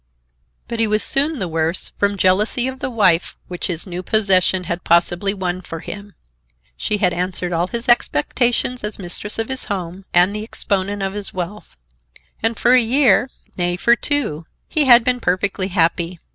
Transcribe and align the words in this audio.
But 0.67 0.79
he 0.79 0.87
was 0.87 1.03
soon 1.03 1.37
the 1.37 1.47
worse 1.47 1.89
from 1.95 2.17
jealousy 2.17 2.67
of 2.67 2.79
the 2.79 2.89
wife 2.89 3.37
which 3.47 3.67
his 3.67 3.85
new 3.85 4.01
possession 4.01 4.63
had 4.63 4.83
possibly 4.83 5.31
won 5.31 5.61
for 5.61 5.81
him. 5.81 6.15
She 6.75 6.97
had 6.97 7.13
answered 7.13 7.53
all 7.53 7.67
his 7.67 7.87
expectations 7.87 8.83
as 8.83 8.97
mistress 8.97 9.37
of 9.37 9.47
his 9.47 9.65
home 9.65 10.05
and 10.11 10.35
the 10.35 10.41
exponent 10.43 11.03
of 11.03 11.13
his 11.13 11.35
wealth; 11.35 11.77
and 12.41 12.57
for 12.57 12.71
a 12.71 12.81
year, 12.81 13.29
nay, 13.59 13.77
for 13.77 13.95
two, 13.95 14.47
he 14.67 14.85
had 14.85 15.03
been 15.03 15.19
perfectly 15.19 15.67
happy. 15.67 16.17